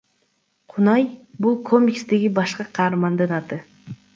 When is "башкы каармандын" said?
2.41-3.37